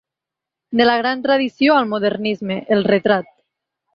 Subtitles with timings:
[0.79, 3.31] De la gran tradició al modernisme: el retrat.